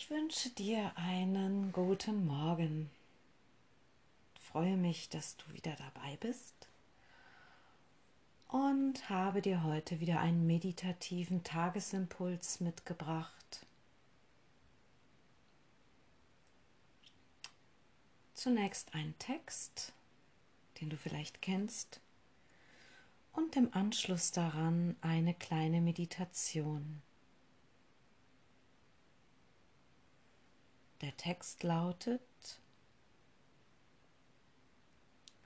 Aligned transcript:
Ich 0.00 0.08
wünsche 0.08 0.48
dir 0.48 0.92
einen 0.96 1.72
guten 1.72 2.26
Morgen. 2.26 2.90
Ich 4.34 4.40
freue 4.40 4.78
mich, 4.78 5.10
dass 5.10 5.36
du 5.36 5.52
wieder 5.52 5.76
dabei 5.76 6.16
bist 6.16 6.54
und 8.48 9.10
habe 9.10 9.42
dir 9.42 9.62
heute 9.62 10.00
wieder 10.00 10.18
einen 10.20 10.46
meditativen 10.46 11.44
Tagesimpuls 11.44 12.60
mitgebracht. 12.60 13.66
Zunächst 18.32 18.94
ein 18.94 19.14
Text, 19.18 19.92
den 20.80 20.88
du 20.88 20.96
vielleicht 20.96 21.42
kennst, 21.42 22.00
und 23.34 23.54
im 23.54 23.68
Anschluss 23.74 24.32
daran 24.32 24.96
eine 25.02 25.34
kleine 25.34 25.82
Meditation. 25.82 27.02
Der 31.00 31.16
Text 31.16 31.62
lautet, 31.62 32.20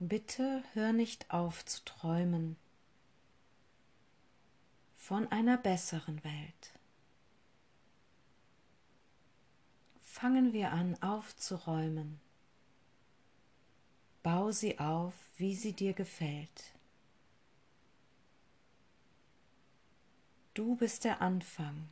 Bitte 0.00 0.64
hör 0.72 0.92
nicht 0.92 1.30
auf 1.30 1.64
zu 1.64 1.84
träumen 1.84 2.56
von 4.96 5.30
einer 5.30 5.56
besseren 5.56 6.24
Welt. 6.24 6.72
Fangen 10.00 10.52
wir 10.52 10.72
an 10.72 11.00
aufzuräumen. 11.02 12.20
Bau 14.22 14.50
sie 14.50 14.78
auf, 14.78 15.14
wie 15.36 15.54
sie 15.54 15.72
dir 15.72 15.92
gefällt. 15.92 16.74
Du 20.54 20.74
bist 20.76 21.04
der 21.04 21.20
Anfang. 21.20 21.88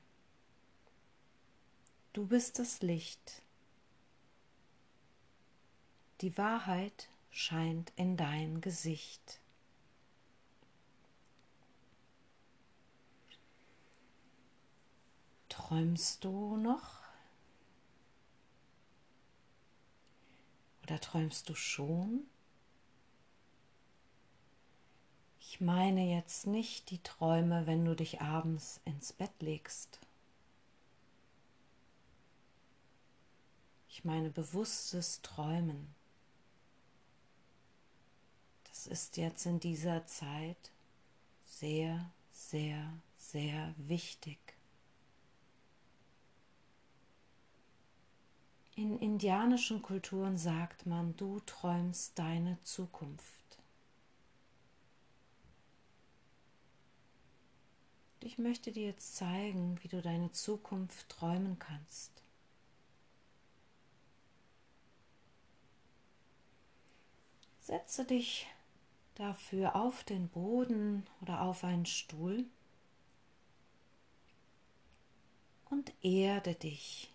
Du 2.13 2.27
bist 2.27 2.59
das 2.59 2.81
Licht. 2.81 3.42
Die 6.23 6.39
Wahrheit 6.39 7.09
scheint 7.33 7.93
in 7.97 8.17
dein 8.17 8.61
Gesicht. 8.61 9.41
Träumst 15.49 16.23
du 16.23 16.57
noch? 16.59 17.01
Oder 20.85 21.01
träumst 21.01 21.49
du 21.49 21.57
schon? 21.57 22.21
Ich 25.41 25.61
meine 25.61 26.09
jetzt 26.09 26.47
nicht 26.47 26.91
die 26.91 27.03
Träume, 27.03 27.67
wenn 27.67 27.85
du 27.85 27.97
dich 27.97 28.21
abends 28.21 28.81
ins 28.85 29.13
Bett 29.13 29.33
legst. 29.41 29.99
Ich 33.89 34.05
meine 34.05 34.31
bewusstes 34.31 35.21
Träumen. 35.23 36.01
Ist 38.87 39.17
jetzt 39.17 39.47
in 39.47 39.61
dieser 39.61 40.07
Zeit 40.07 40.71
sehr, 41.45 42.11
sehr, 42.31 42.93
sehr 43.17 43.75
wichtig. 43.77 44.39
In 48.75 48.99
indianischen 48.99 49.83
Kulturen 49.83 50.37
sagt 50.37 50.87
man, 50.87 51.17
du 51.17 51.41
träumst 51.41 52.19
deine 52.19 52.59
Zukunft. 52.65 53.59
Ich 58.21 58.39
möchte 58.39 58.73
dir 58.73 58.87
jetzt 58.87 59.17
zeigen, 59.17 59.79
wie 59.83 59.89
du 59.89 60.01
deine 60.01 60.33
Zukunft 60.33 61.09
träumen 61.09 61.59
kannst. 61.59 62.11
Setze 67.61 68.05
dich 68.05 68.47
dafür 69.15 69.77
auf 69.77 70.05
den 70.05 70.29
Boden 70.29 71.07
oder 71.21 71.43
auf 71.43 71.65
einen 71.65 71.87
Stuhl 71.87 72.47
und 75.71 75.93
erde 76.03 76.55
dich. 76.55 77.11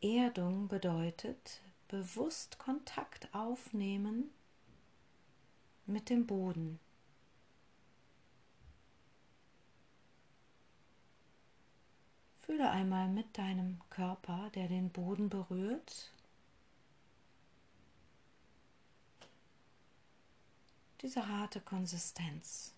Erdung 0.00 0.68
bedeutet 0.68 1.60
bewusst 1.88 2.58
Kontakt 2.58 3.34
aufnehmen 3.34 4.30
mit 5.86 6.10
dem 6.10 6.26
Boden. 6.26 6.78
Fühle 12.40 12.70
einmal 12.70 13.08
mit 13.08 13.36
deinem 13.36 13.80
Körper, 13.90 14.50
der 14.54 14.68
den 14.68 14.90
Boden 14.90 15.28
berührt, 15.28 16.12
diese 21.06 21.28
harte 21.28 21.60
Konsistenz. 21.60 22.74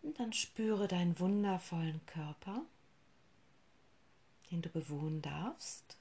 Und 0.00 0.18
dann 0.18 0.32
spüre 0.32 0.88
deinen 0.88 1.18
wundervollen 1.18 2.00
Körper, 2.06 2.62
den 4.50 4.62
du 4.62 4.70
bewohnen 4.70 5.20
darfst. 5.20 5.98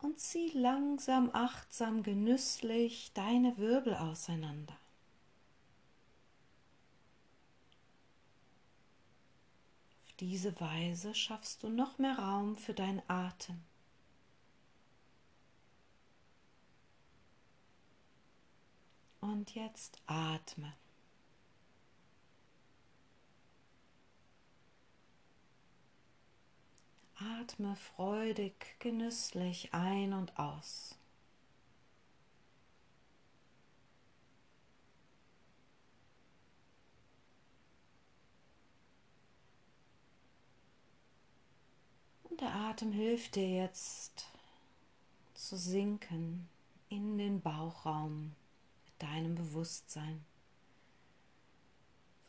Und 0.00 0.20
zieh 0.20 0.50
langsam, 0.50 1.30
achtsam, 1.32 2.02
genüsslich 2.02 3.12
deine 3.14 3.56
Wirbel 3.56 3.94
auseinander. 3.94 4.76
Diese 10.22 10.60
Weise 10.60 11.16
schaffst 11.16 11.64
du 11.64 11.68
noch 11.68 11.98
mehr 11.98 12.16
Raum 12.16 12.56
für 12.56 12.74
deinen 12.74 13.02
Atem. 13.08 13.60
Und 19.20 19.52
jetzt 19.56 20.00
atme. 20.06 20.72
Atme 27.16 27.74
freudig, 27.74 28.76
genüsslich 28.78 29.74
ein 29.74 30.12
und 30.12 30.38
aus. 30.38 31.01
Der 42.40 42.54
Atem 42.54 42.92
hilft 42.92 43.34
dir 43.36 43.48
jetzt 43.48 44.26
zu 45.34 45.56
sinken 45.56 46.48
in 46.88 47.18
den 47.18 47.40
Bauchraum 47.40 48.34
mit 48.84 48.94
deinem 48.98 49.34
Bewusstsein. 49.34 50.24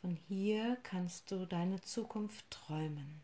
Von 0.00 0.16
hier 0.28 0.76
kannst 0.82 1.30
du 1.30 1.46
deine 1.46 1.80
Zukunft 1.80 2.50
träumen. 2.50 3.22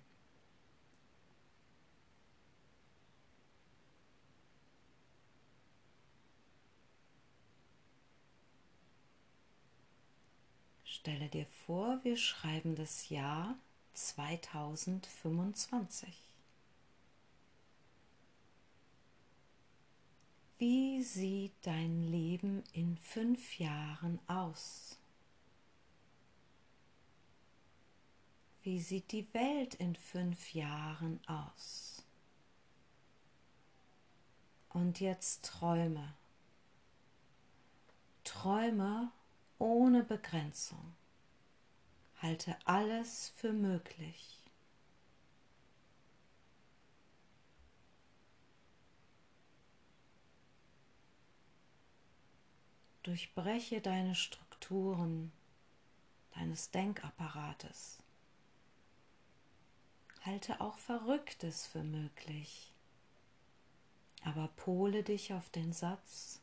Stelle 10.84 11.28
dir 11.28 11.46
vor, 11.66 11.98
wir 12.02 12.16
schreiben 12.16 12.76
das 12.76 13.08
Jahr 13.08 13.56
2025. 13.94 16.29
Wie 20.60 21.02
sieht 21.02 21.54
dein 21.62 22.02
Leben 22.02 22.62
in 22.74 22.98
fünf 22.98 23.58
Jahren 23.58 24.20
aus? 24.26 24.98
Wie 28.60 28.78
sieht 28.78 29.10
die 29.10 29.32
Welt 29.32 29.74
in 29.76 29.96
fünf 29.96 30.52
Jahren 30.52 31.18
aus? 31.26 32.04
Und 34.68 35.00
jetzt 35.00 35.46
träume. 35.46 36.12
Träume 38.22 39.10
ohne 39.58 40.04
Begrenzung. 40.04 40.92
Halte 42.20 42.54
alles 42.66 43.30
für 43.30 43.54
möglich. 43.54 44.39
Durchbreche 53.02 53.80
deine 53.80 54.14
Strukturen 54.14 55.32
deines 56.34 56.70
Denkapparates. 56.70 57.98
Halte 60.22 60.60
auch 60.60 60.78
Verrücktes 60.78 61.66
für 61.66 61.82
möglich, 61.82 62.72
aber 64.22 64.48
pole 64.48 65.02
dich 65.02 65.32
auf 65.32 65.48
den 65.48 65.72
Satz, 65.72 66.40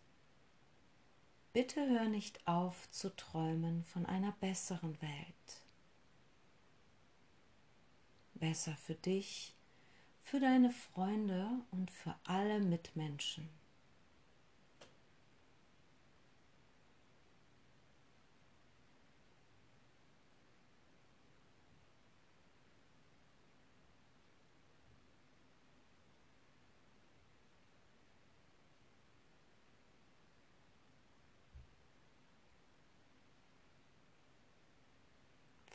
Bitte 1.57 1.89
hör 1.89 2.07
nicht 2.07 2.48
auf 2.48 2.88
zu 2.92 3.15
träumen 3.15 3.83
von 3.86 4.06
einer 4.06 4.31
besseren 4.33 5.01
Welt. 5.01 5.65
Besser 8.36 8.75
für 8.75 8.94
dich, 8.94 9.56
für 10.21 10.39
deine 10.39 10.69
Freunde 10.69 11.50
und 11.71 11.89
für 11.89 12.13
alle 12.25 12.59
Mitmenschen. 12.59 13.50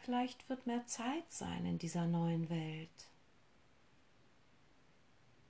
Vielleicht 0.04 0.48
wird 0.48 0.66
mehr 0.66 0.84
Zeit 0.86 1.30
sein 1.30 1.64
in 1.64 1.78
dieser 1.78 2.06
neuen 2.06 2.50
Welt. 2.50 3.08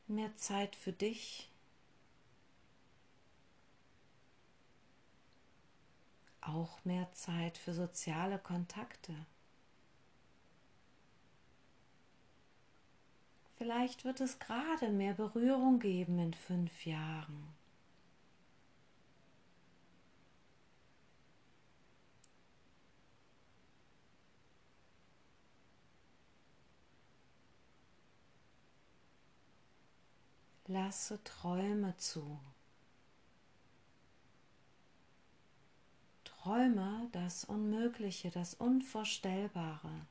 Mehr 0.08 0.36
Zeit 0.36 0.76
für 0.76 0.92
dich. 0.92 1.50
Auch 6.42 6.84
mehr 6.84 7.10
Zeit 7.12 7.56
für 7.56 7.72
soziale 7.72 8.38
Kontakte. 8.38 9.14
Vielleicht 13.56 14.04
wird 14.04 14.20
es 14.20 14.38
gerade 14.38 14.90
mehr 14.90 15.14
Berührung 15.14 15.78
geben 15.78 16.18
in 16.18 16.34
fünf 16.34 16.84
Jahren. 16.84 17.54
Lasse 30.72 31.22
Träume 31.22 31.94
zu. 31.98 32.40
Träume 36.24 37.10
das 37.12 37.44
Unmögliche, 37.44 38.30
das 38.30 38.54
Unvorstellbare. 38.54 40.06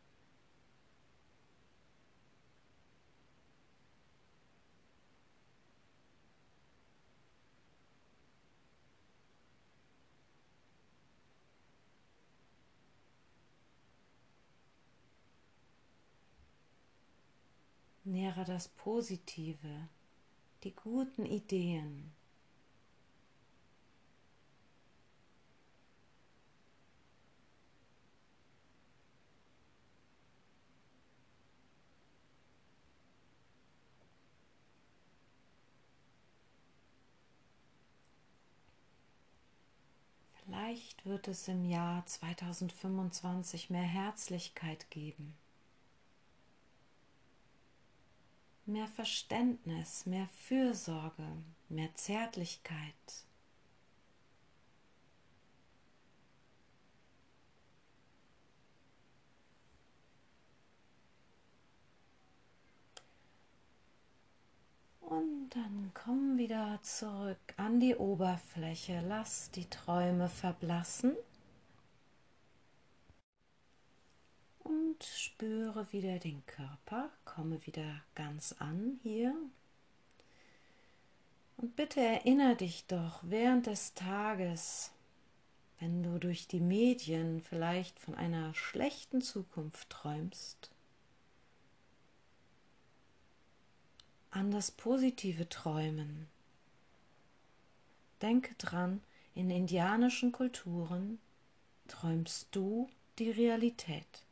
Nähere 18.04 18.46
das 18.46 18.68
Positive, 18.68 19.90
die 20.64 20.76
guten 20.76 21.26
Ideen. 21.26 22.12
Vielleicht 40.46 41.06
wird 41.06 41.28
es 41.28 41.48
im 41.48 41.66
Jahr 41.66 42.06
2025 42.06 43.70
mehr 43.70 43.82
Herzlichkeit 43.82 44.92
geben. 44.92 45.41
Mehr 48.66 48.88
Verständnis, 48.88 50.06
mehr 50.06 50.28
Fürsorge, 50.28 51.28
mehr 51.70 51.94
Zärtlichkeit. 51.96 53.26
Und 65.02 65.50
dann 65.50 65.92
komm 65.94 66.38
wieder 66.38 66.80
zurück 66.84 67.38
an 67.58 67.82
die 67.82 67.96
Oberfläche. 67.96 69.04
Lass 69.06 69.52
die 69.52 69.70
Träume 69.70 70.30
verblassen. 70.30 71.16
und 74.64 75.04
spüre 75.42 75.92
wieder 75.92 76.20
den 76.20 76.46
Körper, 76.46 77.10
komme 77.26 77.66
wieder 77.66 78.04
ganz 78.14 78.54
an 78.60 79.00
hier. 79.02 79.34
Und 81.58 81.76
bitte 81.76 82.00
erinnere 82.00 82.56
dich 82.56 82.86
doch 82.86 83.22
während 83.24 83.66
des 83.66 83.96
Tages, 83.96 84.92
wenn 85.80 86.04
du 86.04 86.20
durch 86.20 86.48
die 86.48 86.60
Medien 86.60 87.42
vielleicht 87.42 88.00
von 88.00 88.14
einer 88.14 88.54
schlechten 88.54 89.22
Zukunft 89.22 89.90
träumst, 89.90 90.70
an 94.30 94.52
das 94.52 94.70
positive 94.70 95.50
Träumen. 95.50 96.28
Denke 98.22 98.54
dran, 98.60 99.02
in 99.34 99.50
indianischen 99.50 100.32
Kulturen 100.32 101.18
träumst 101.88 102.50
du 102.52 102.92
die 103.18 103.32
Realität. 103.32 104.28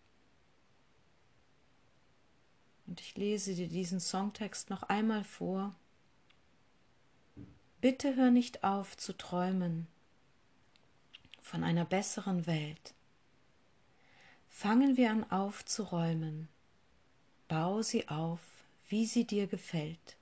Und 2.89 3.01
ich 3.01 3.15
lese 3.15 3.53
dir 3.53 3.67
diesen 3.67 3.99
Songtext 3.99 4.71
noch 4.71 4.81
einmal 4.81 5.23
vor. 5.23 5.75
Bitte 7.81 8.15
hör 8.15 8.31
nicht 8.31 8.63
auf 8.63 8.97
zu 8.97 9.13
träumen 9.13 9.85
von 11.39 11.63
einer 11.63 11.85
besseren 11.85 12.47
Welt. 12.47 12.95
Fangen 14.49 14.97
wir 14.97 15.11
an 15.11 15.29
aufzuräumen. 15.29 16.49
Bau 17.47 17.83
sie 17.83 18.07
auf, 18.07 18.41
wie 18.87 19.05
sie 19.05 19.25
dir 19.25 19.45
gefällt. 19.45 20.17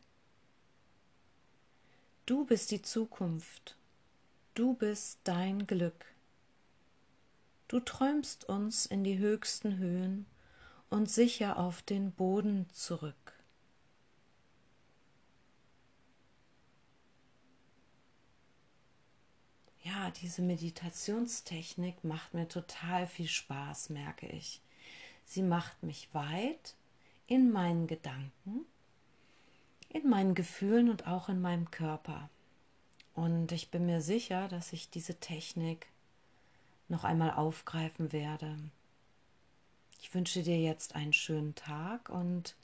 Du 2.25 2.45
bist 2.45 2.71
die 2.71 2.81
Zukunft. 2.81 3.77
Du 4.55 4.73
bist 4.73 5.19
dein 5.23 5.67
Glück. 5.67 6.05
Du 7.69 7.79
träumst 7.79 8.43
uns 8.43 8.85
in 8.85 9.05
die 9.05 9.19
höchsten 9.19 9.77
Höhen 9.77 10.25
und 10.89 11.09
sicher 11.09 11.57
auf 11.57 11.81
den 11.81 12.11
Boden 12.11 12.69
zurück. 12.71 13.33
Ja, 19.83 20.11
diese 20.11 20.41
Meditationstechnik 20.41 22.03
macht 22.03 22.33
mir 22.33 22.47
total 22.47 23.07
viel 23.07 23.27
Spaß, 23.27 23.89
merke 23.89 24.27
ich. 24.27 24.61
Sie 25.23 25.41
macht 25.41 25.81
mich 25.81 26.13
weit 26.13 26.75
in 27.25 27.51
meinen 27.51 27.87
Gedanken, 27.87 28.65
in 29.89 30.09
meinen 30.09 30.35
Gefühlen 30.35 30.89
und 30.89 31.07
auch 31.07 31.29
in 31.29 31.41
meinem 31.41 31.71
Körper. 31.71 32.29
Und 33.13 33.51
ich 33.51 33.71
bin 33.71 33.85
mir 33.85 34.01
sicher, 34.01 34.47
dass 34.47 34.73
ich 34.73 34.89
diese 34.89 35.19
Technik 35.19 35.87
noch 36.89 37.03
einmal 37.03 37.31
aufgreifen 37.31 38.11
werde. 38.11 38.57
Ich 40.07 40.13
wünsche 40.13 40.41
dir 40.41 40.57
jetzt 40.57 40.95
einen 40.95 41.11
schönen 41.11 41.53
Tag 41.53 42.07
und 42.07 42.55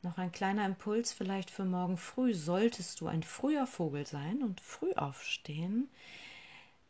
noch 0.00 0.16
ein 0.16 0.32
kleiner 0.32 0.64
Impuls 0.64 1.12
vielleicht 1.12 1.50
für 1.50 1.66
morgen 1.66 1.98
früh. 1.98 2.32
Solltest 2.32 3.02
du 3.02 3.06
ein 3.06 3.22
früher 3.22 3.66
Vogel 3.66 4.06
sein 4.06 4.42
und 4.42 4.62
früh 4.62 4.94
aufstehen, 4.94 5.90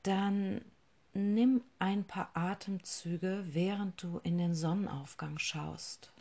dann 0.04 0.64
nimm 1.12 1.60
ein 1.80 2.04
paar 2.04 2.30
Atemzüge, 2.34 3.44
während 3.48 4.00
du 4.00 4.20
in 4.22 4.38
den 4.38 4.54
Sonnenaufgang 4.54 5.40
schaust. 5.40 6.12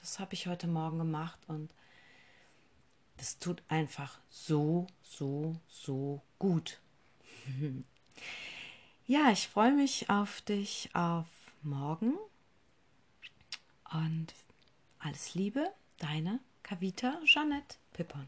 Das 0.00 0.18
habe 0.18 0.32
ich 0.32 0.46
heute 0.46 0.66
Morgen 0.66 0.96
gemacht 0.96 1.40
und 1.48 1.74
das 3.18 3.38
tut 3.38 3.62
einfach 3.68 4.18
so, 4.30 4.86
so, 5.02 5.56
so 5.68 6.22
gut. 6.38 6.80
ja, 9.06 9.30
ich 9.30 9.46
freue 9.46 9.72
mich 9.72 10.08
auf 10.08 10.40
dich 10.40 10.88
auf 10.94 11.26
morgen 11.62 12.16
und 13.92 14.34
alles 14.98 15.34
Liebe, 15.34 15.72
deine 15.98 16.40
Kavita 16.62 17.20
Jeanette 17.24 17.76
Pippon. 17.92 18.26